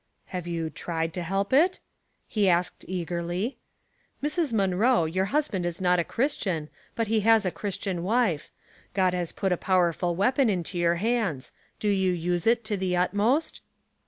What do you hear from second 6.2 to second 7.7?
tian, but he has a